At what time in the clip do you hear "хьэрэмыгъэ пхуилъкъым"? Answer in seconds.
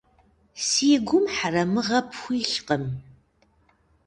1.35-2.83